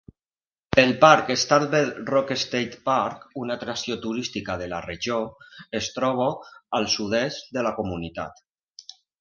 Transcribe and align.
El 0.83 0.93
parc 1.01 1.27
Starved 1.41 1.99
Rock 2.11 2.31
State 2.45 2.79
Park, 2.89 3.27
una 3.43 3.59
atracció 3.61 3.99
turística 4.07 4.57
de 4.63 4.71
la 4.73 4.81
regió, 4.89 5.21
es 5.83 5.93
troba 5.99 6.31
al 6.81 6.93
sud-est 6.99 7.57
de 7.59 7.69
la 7.69 7.79
comunitat. 7.81 8.45